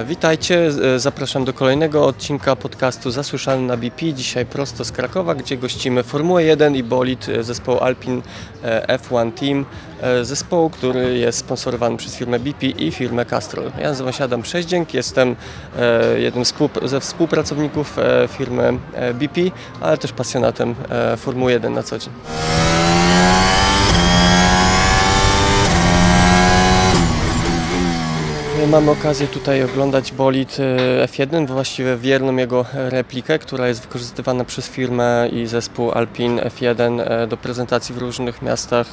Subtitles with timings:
[0.00, 4.12] E, Witajcie, e, zapraszam do kolejnego odcinka podcastu Zasłyszany na BP.
[4.12, 8.22] Dzisiaj prosto z Krakowa, gdzie gościmy Formułę 1 i bolid e, zespołu Alpin
[8.64, 9.64] e, F1 Team,
[10.22, 13.72] zespołu, który jest sponsorowany przez firmę BP i firmę Castrol.
[13.78, 15.36] Ja nazywam się Adam Przeździęk, jestem
[16.16, 16.44] jednym
[16.82, 17.96] ze współpracowników
[18.28, 18.78] firmy
[19.14, 19.40] BP,
[19.80, 20.74] ale też pasjonatem
[21.16, 22.12] Formuły 1 na co dzień.
[28.70, 34.68] Mamy okazję tutaj oglądać bolid e, F1, właściwie wierną jego replikę, która jest wykorzystywana przez
[34.68, 38.92] firmę i zespół Alpin F1 e, do prezentacji w różnych miastach e,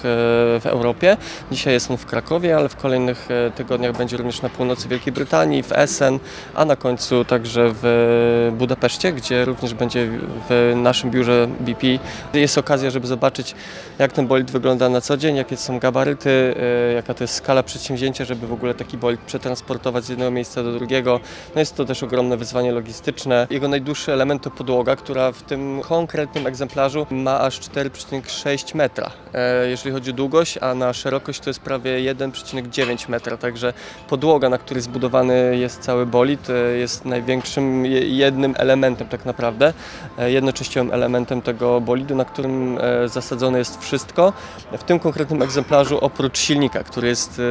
[0.59, 1.17] w Europie.
[1.51, 5.13] Dzisiaj jest on w Krakowie, ale w kolejnych e, tygodniach będzie również na północy Wielkiej
[5.13, 6.19] Brytanii, w Essen,
[6.55, 10.09] a na końcu także w Budapeszcie, gdzie również będzie
[10.49, 11.87] w naszym biurze BP.
[12.33, 13.55] Jest okazja, żeby zobaczyć
[13.99, 16.55] jak ten bolid wygląda na co dzień, jakie są gabaryty,
[16.89, 19.62] e, jaka to jest skala przedsięwzięcia, żeby w ogóle taki bolid przetransportować
[20.01, 21.19] z jednego miejsca do drugiego.
[21.55, 23.47] No jest to też ogromne wyzwanie logistyczne.
[23.49, 29.67] Jego najdłuższy element to podłoga, która w tym konkretnym egzemplarzu ma aż 4,6 metra, e,
[29.69, 33.73] jeżeli chodzi o długość, a na szerokość to jest prawie 1,9 metra, także
[34.09, 39.73] podłoga, na której zbudowany jest cały bolid, e, jest największym je- jednym elementem tak naprawdę,
[40.17, 44.33] e, jednoczęściowym elementem tego bolidu, na którym zasadzone jest wszystko.
[44.77, 47.41] W tym konkretnym egzemplarzu oprócz silnika, który jest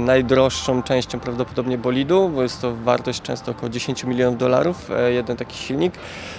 [0.00, 5.36] najdroższą częścią prawdopodobnie bolidu, bo jest to wartość często około 10 milionów dolarów, e, jeden
[5.36, 5.94] taki silnik,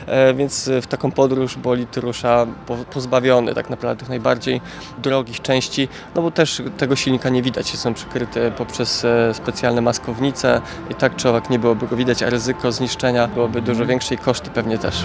[0.05, 4.61] e, więc w taką podróż bolid rusza po- pozbawiony tak naprawdę tych najbardziej
[4.97, 10.61] drogich części, no bo też tego silnika nie widać, są przykryte poprzez e, specjalne maskownice
[10.89, 14.17] i tak czy owak nie byłoby go widać, a ryzyko zniszczenia byłoby dużo większe i
[14.17, 15.03] koszty pewnie też.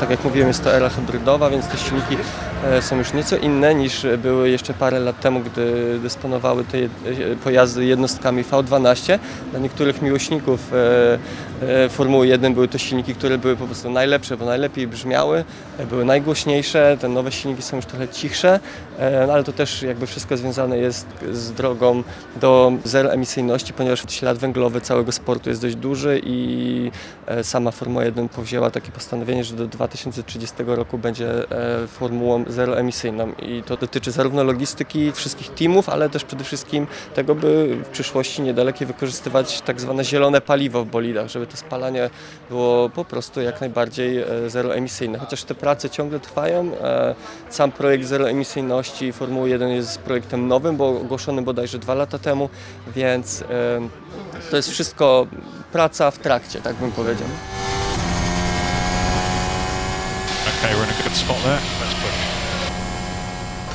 [0.00, 2.18] Tak jak mówiłem, jest to era hybrydowa, więc te silniki e,
[2.80, 6.88] są już nieco inne niż były jeszcze parę lat temu, gdy dysponowały te e,
[7.44, 9.18] pojazdy jednostkami V12.
[9.50, 11.18] Dla niektórych miłośników e,
[11.84, 15.44] e, Formuły 1 były to silniki, które były po prostu najlepsze, bo najlepiej brzmiały,
[15.78, 16.96] e, były najgłośniejsze.
[17.00, 18.60] Te nowe silniki są już trochę cichsze,
[18.98, 22.02] e, no ale to też jakby wszystko związane jest z drogą
[22.40, 26.90] do zeroemisyjności, ponieważ ślad węglowy całego sportu jest dość duży i
[27.26, 33.32] e, sama Formuła 1 powzięła takie postanowienie, że do 2030 roku będzie e, formułą zeroemisyjną
[33.32, 38.42] i to dotyczy zarówno logistyki wszystkich teamów, ale też przede wszystkim tego, by w przyszłości
[38.42, 42.10] niedalekiej wykorzystywać tak zwane zielone paliwo w bolidach, żeby to spalanie
[42.48, 45.18] było po prostu jak najbardziej e, zeroemisyjne.
[45.18, 47.14] Chociaż te prace ciągle trwają, e,
[47.50, 52.48] sam projekt zeroemisyjności Formuły 1 jest projektem nowym, bo ogłoszonym bodajże dwa lata temu,
[52.96, 53.46] więc e,
[54.50, 55.26] to jest wszystko
[55.72, 57.28] praca w trakcie, tak bym powiedział.
[60.58, 61.60] Okay, we're in a good spot there.
[61.80, 62.25] Let's push.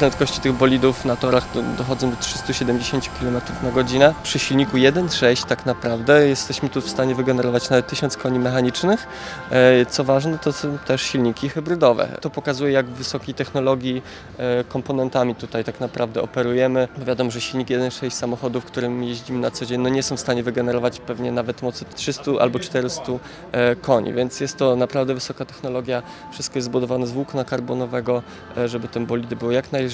[0.01, 4.13] Prędkości tych bolidów na torach do, dochodzą do 370 km na godzinę.
[4.23, 9.07] Przy silniku 1.6 tak naprawdę jesteśmy tu w stanie wygenerować nawet 1000 koni mechanicznych.
[9.51, 12.07] E, Co ważne, to są też silniki hybrydowe.
[12.21, 14.01] To pokazuje, jak wysokiej technologii
[14.37, 16.87] e, komponentami tutaj tak naprawdę operujemy.
[16.97, 20.43] Wiadomo, że silnik 1.6 samochodów, którym jeździmy na co dzień, no nie są w stanie
[20.43, 23.03] wygenerować pewnie nawet mocy 300 albo 400
[23.51, 26.03] e, koni, więc jest to naprawdę wysoka technologia.
[26.31, 28.23] Wszystko jest zbudowane z włókna karbonowego,
[28.65, 29.90] żeby te bolidy były jak najlżejsze.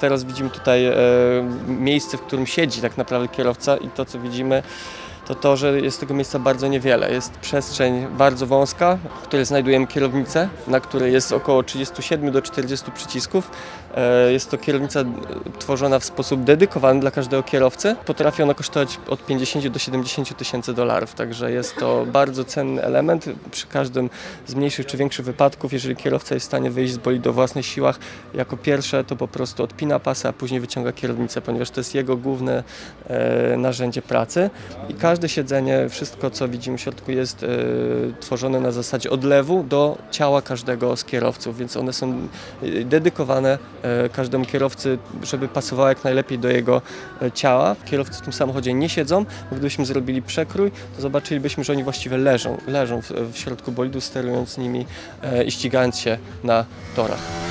[0.00, 0.94] Teraz widzimy tutaj e,
[1.66, 4.62] miejsce, w którym siedzi tak naprawdę kierowca i to, co widzimy,
[5.26, 7.12] to to, że jest tego miejsca bardzo niewiele.
[7.12, 12.90] Jest przestrzeń bardzo wąska, w której znajdujemy kierownicę, na której jest około 37 do 40
[12.92, 13.50] przycisków.
[13.94, 15.04] E, Jest to kierownica
[15.58, 17.96] tworzona w sposób dedykowany dla każdego kierowcy.
[18.06, 23.26] Potrafi ona kosztować od 50 do 70 tysięcy dolarów, także jest to bardzo cenny element.
[23.50, 24.10] Przy każdym
[24.46, 27.66] z mniejszych czy większych wypadków, jeżeli kierowca jest w stanie wyjść z bolidu o własnych
[27.66, 27.98] siłach,
[28.34, 32.16] jako pierwsze to po prostu odpina pasy, a później wyciąga kierownicę, ponieważ to jest jego
[32.16, 32.64] główne
[33.08, 34.50] e, narzędzie pracy.
[34.88, 37.46] I każde siedzenie, wszystko co widzimy w środku jest e,
[38.20, 42.28] tworzone na zasadzie odlewu do ciała każdego z kierowców, więc one są
[42.84, 43.58] dedykowane
[44.12, 46.82] każdemu kierowcy, żeby pasowało jak najlepiej do jego
[47.22, 47.76] e, ciała.
[47.84, 52.16] Kierowcy w tym samochodzie nie siedzą, bo gdybyśmy zrobili przekrój, to zobaczylibyśmy, że oni właściwie
[52.16, 54.86] leżą, leżą w, w środku bolidu, sterując nimi
[55.22, 56.64] e, i ścigając się na
[56.96, 57.43] torach.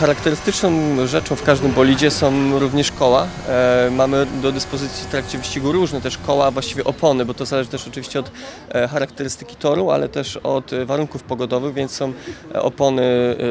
[0.00, 0.70] Charakterystyczną
[1.06, 3.26] rzeczą w każdym bolidzie są również koła.
[3.48, 7.70] E, Mamy do dyspozycji w trakcie wyścigu różne też koła, właściwie opony, bo to zależy
[7.70, 8.30] też oczywiście od
[8.68, 12.12] e, charakterystyki toru, ale też od e, warunków pogodowych, więc są
[12.54, 13.02] e, opony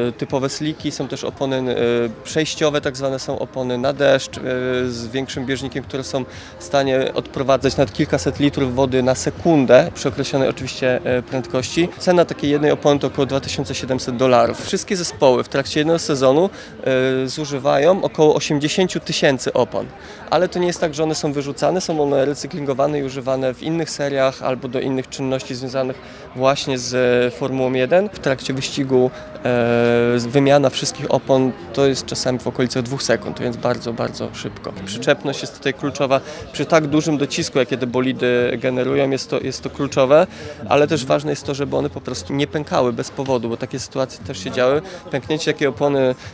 [0.08, 1.74] e, typowe sliki, są też opony e,
[2.24, 4.40] przejściowe, tak zwane są opony na deszcz e,
[4.88, 6.24] z większym bieżnikiem, które są
[6.58, 11.88] w stanie odprowadzać nawet kilkaset litrów wody na sekundę przy określonej oczywiście e, prędkości.
[11.98, 14.64] Cena takiej jednej opony to około 2700 dolarów.
[14.66, 16.50] Wszystkie zespoły w trakcie jednego sezonu
[17.24, 19.86] e, zużywają około 80 tysięcy opon.
[20.30, 23.62] Ale to nie jest tak, że one są wyrzucane, są one recyklingowane i używane w
[23.62, 25.96] innych seriach albo do innych czynności związanych
[26.36, 28.08] właśnie z e, Formułą 1.
[28.12, 29.10] W trakcie wyścigu
[29.44, 34.72] e, wymiana wszystkich opon to jest czasami w okolicach dwóch sekund, więc bardzo, bardzo szybko.
[34.86, 36.20] Przyczepność jest tutaj kluczowa.
[36.52, 40.26] Przy tak dużym docisku, jakie te bolidy generują, jest to, jest to kluczowe,
[40.68, 43.78] ale też ważne jest to, żeby one po prostu nie pękały bez powodu, bo takie
[43.78, 44.82] sytuacje też się działy.
[45.10, 45.91] Pęknięcie takiej opony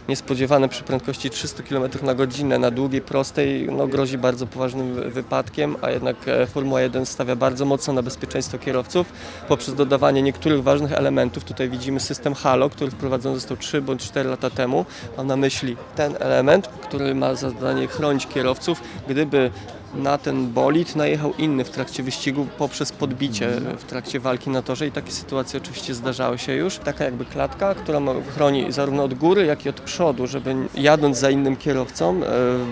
[0.08, 5.10] niespodziewane przy prędkości 300 km na godzinę na długiej, prostej, no, grozi bardzo poważnym wy-
[5.10, 9.12] wypadkiem, a jednak e, Formuła 1 stawia bardzo mocno na bezpieczeństwo kierowców
[9.48, 11.44] poprzez dodawanie niektórych ważnych elementów.
[11.44, 14.84] Tutaj widzimy system Halo, który wprowadzony został 3 bądź 4 lata temu.
[15.16, 19.50] Mam na myśli ten element, który ma za zadanie chronić kierowców, gdyby
[19.94, 24.86] na ten bolid najechał inny w trakcie wyścigu poprzez podbicie w trakcie walki na torze
[24.86, 26.78] i takie sytuacje oczywiście zdarzały się już.
[26.78, 28.00] Taka jakby klatka, która
[28.34, 32.26] chroni zarówno od góry, jak i od przodu, żeby jadąc za innym kierowcą e,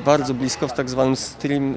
[0.05, 1.75] bardzo blisko w tak zwanym stream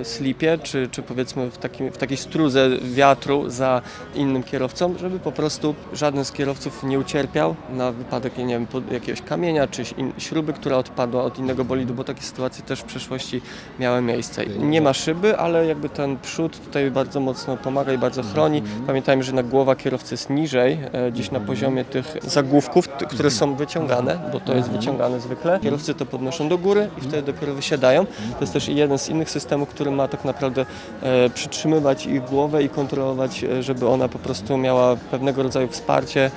[0.00, 3.82] e, slipie, czy, czy powiedzmy w, takim, w takiej struze wiatru za
[4.14, 9.22] innym kierowcą, żeby po prostu żaden z kierowców nie ucierpiał na wypadek nie wiem, jakiegoś
[9.22, 9.82] kamienia czy
[10.18, 13.40] śruby, która odpadła od innego bolidu, bo takie sytuacje też w przeszłości
[13.78, 14.44] miały miejsce.
[14.74, 18.62] Nie ma szyby, ale jakby ten przód tutaj bardzo mocno pomaga i bardzo chroni.
[18.86, 23.54] Pamiętajmy, że na głowa kierowcy jest niżej, e, gdzieś na poziomie tych zagłówków, które są
[23.54, 25.60] wyciągane, bo to jest wyciągane zwykle.
[25.60, 28.06] Kierowcy to podnoszą do góry i wtedy dopiero wysiadają.
[28.06, 30.66] To jest też jeden z innych systemów, który ma tak naprawdę
[31.02, 36.30] e, przytrzymywać ich głowę i kontrolować, e, żeby ona po prostu miała pewnego rodzaju wsparcie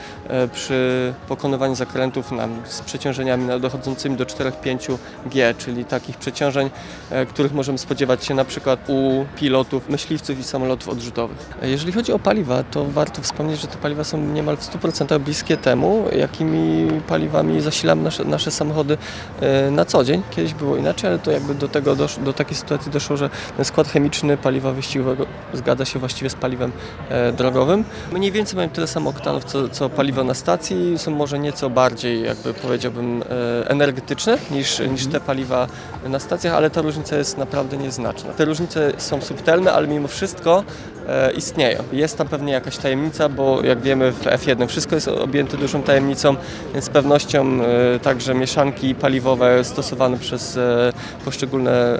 [0.53, 6.69] przy pokonywaniu zakrętów na, z przeciążeniami na- dochodzącymi do 4-5 G, czyli takich przeciążeń,
[7.29, 11.37] których możemy spodziewać się na przykład u pilotów, myśliwców i samolotów odrzutowych.
[11.61, 15.57] Jeżeli chodzi o paliwa, to warto wspomnieć, że te paliwa są niemal w 100% bliskie
[15.57, 18.97] temu, jakimi paliwami zasilamy nasze, nasze samochody
[19.41, 20.21] e, na co dzień.
[20.31, 23.65] Kiedyś było inaczej, ale to jakby do tego dosz, do takiej sytuacji doszło, że ten
[23.65, 26.71] skład chemiczny paliwa wyścigowego zgadza się właściwie z paliwem
[27.09, 27.83] e, drogowym.
[28.11, 32.23] Mniej więcej mają tyle samo oktanów, co, co paliwo na stacji, są może nieco bardziej,
[32.23, 35.67] jakby powiedziałbym, e, energetyczne niż, niż te paliwa
[36.09, 38.16] na stacjach, ale ta różnica jest naprawdę nieznaczna.
[38.37, 40.63] Te różnice są subtelne, ale mimo wszystko
[41.07, 41.83] e, istnieją.
[41.91, 46.35] Jest tam pewnie jakaś tajemnica, bo jak wiemy w F1 wszystko jest objęte dużą tajemnicą,
[46.73, 50.93] więc z pewnością e, także mieszanki paliwowe stosowane przez e,
[51.25, 51.99] poszczególne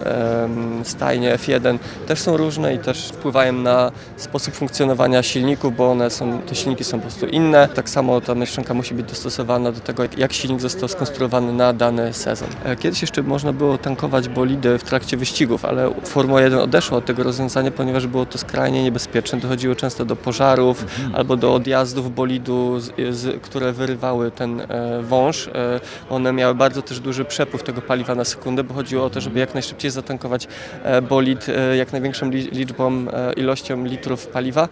[0.84, 1.78] stajnie F1
[2.08, 6.84] też są różne i też wpływają na sposób funkcjonowania silników, bo one są, te silniki
[6.84, 7.68] są po prostu inne.
[7.68, 12.14] Tak samo ta mieszanka musi być dostosowana do tego, jak silnik został skonstruowany na dany
[12.14, 12.48] sezon.
[12.80, 17.24] Kiedyś jeszcze można było tankować bolidy w trakcie wyścigów, ale Formuła 1 odeszła od tego
[17.24, 19.40] rozwiązania, ponieważ było to skrajnie niebezpieczne.
[19.40, 25.48] Dochodziło często do pożarów albo do odjazdów bolidu, z, z, które wyrywały ten e, wąż.
[25.48, 29.22] E, one miały bardzo też duży przepływ tego paliwa na sekundę, bo chodziło o to,
[29.22, 30.48] żeby jak najszybciej zatankować
[30.84, 34.70] e, bolid e, jak największą li, liczbą, e, ilością litrów paliwa,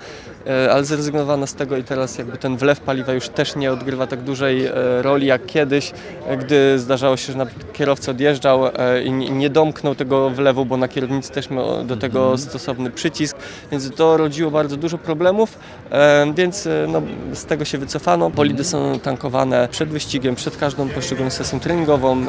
[0.71, 4.21] ale zrezygnowano z tego i teraz jakby ten wlew paliwa już też nie odgrywa tak
[4.21, 4.71] dużej e,
[5.01, 5.92] roli jak kiedyś,
[6.27, 10.88] e, gdy zdarzało się, że kierowca odjeżdżał e, i nie- domknął tego wlewu, bo na
[10.88, 13.38] kierownicy też miał do tego stosowny przycisk,
[13.71, 15.59] więc to rodziło bardzo dużo problemów,
[15.92, 17.01] e, więc e, no,
[17.33, 18.30] z tego się wycofano.
[18.30, 22.27] Bolidy są tankowane przed wyścigiem, przed każdą poszczególną sesją treningową, e,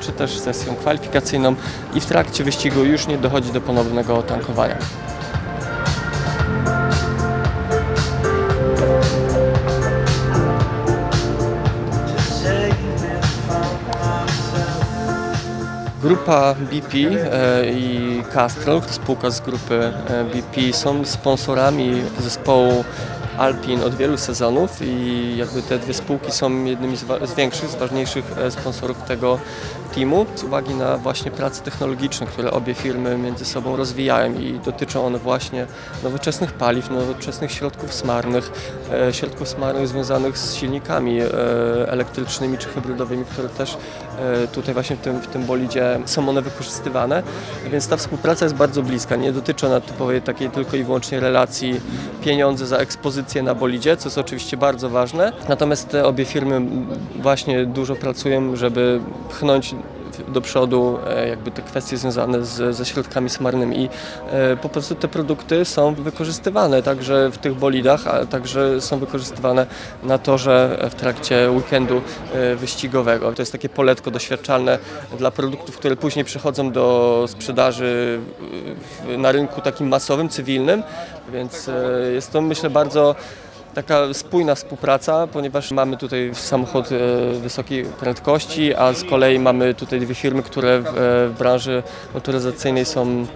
[0.00, 1.54] czy też sesją kwalifikacyjną
[1.94, 4.76] i w trakcie wyścigu już nie dochodzi do ponownego tankowania.
[16.02, 22.84] Grupa BP e, i Castrol, spółka z grupy e, BP, są sponsorami zespołu
[23.38, 27.68] Alpin od wielu sezonów i jakby te dwie spółki są jednymi z, wa- z większych,
[27.70, 29.38] z ważniejszych e, sponsorów tego
[29.94, 35.06] teamu z uwagi na właśnie prace technologiczne, które obie firmy między sobą rozwijają i dotyczą
[35.06, 35.66] one właśnie
[36.04, 38.50] nowoczesnych paliw, nowoczesnych środków smarnych,
[39.08, 41.26] e, środków smarnych związanych z silnikami e,
[41.88, 43.76] elektrycznymi czy hybrydowymi, które też
[44.44, 47.22] e, tutaj właśnie w tym, w tym bolidzie są one wykorzystywane,
[47.70, 49.16] więc ta współpraca jest bardzo bliska.
[49.16, 51.80] Nie dotyczy ona typowej takiej tylko i wyłącznie relacji
[52.24, 55.32] pieniądze za ekspozycję na bolidzie, co jest oczywiście bardzo ważne.
[55.48, 56.60] Natomiast te obie firmy
[57.16, 59.74] właśnie dużo pracują, żeby pchnąć
[60.32, 63.88] do przodu e, jakby te kwestie związane z, ze środkami smarnymi i
[64.30, 69.66] e, po prostu te produkty są wykorzystywane także w tych bolidach, a także są wykorzystywane
[70.02, 72.02] na torze w trakcie weekendu
[72.34, 73.32] e, wyścigowego.
[73.32, 74.78] To jest takie poletko doświadczalne
[75.18, 78.20] dla produktów, które później przechodzą do sprzedaży
[79.18, 80.82] na rynku takim masowym, cywilnym,
[81.32, 81.70] więc
[82.14, 83.14] jest to myślę bardzo
[83.74, 86.98] taka spójna współpraca, ponieważ mamy tutaj samochód e,
[87.40, 90.90] wysokiej prędkości, a z kolei mamy tutaj dwie firmy, które w, e,
[91.28, 91.82] w branży
[92.14, 93.26] motoryzacyjnej są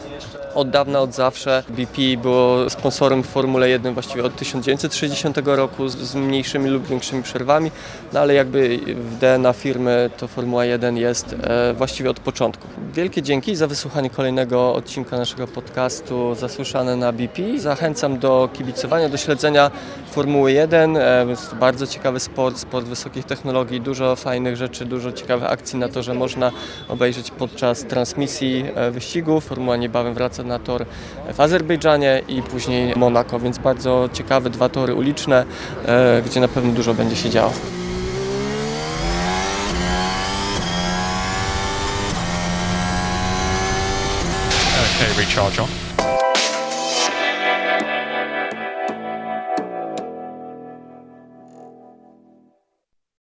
[0.57, 1.63] od dawna, od zawsze.
[1.69, 7.23] BP było sponsorem w Formule 1 właściwie od 1960 roku z, z mniejszymi lub większymi
[7.23, 7.71] przerwami,
[8.13, 12.69] no ale jakby w DNA firmy to Formuła 1 jest e, właściwie od początku.
[12.93, 17.59] Wielkie dzięki za wysłuchanie kolejnego odcinka naszego podcastu Zasłyszane na BP.
[17.59, 19.71] Zachęcam do kibicowania, do śledzenia
[20.11, 20.97] Formuły 1.
[20.97, 25.89] E, jest bardzo ciekawy sport, sport wysokich technologii, dużo fajnych rzeczy, dużo ciekawych akcji na
[25.89, 26.53] to, że można
[26.89, 29.45] obejrzeć podczas transmisji e, wyścigów.
[29.45, 30.87] Formuła niebawem wraca na tor
[31.35, 35.45] w Azerbejdżanie i później Monako, więc bardzo ciekawe dwa tory uliczne,
[35.87, 37.53] e, gdzie na pewno dużo będzie się działo.
[44.97, 45.86] Okay, recharge on.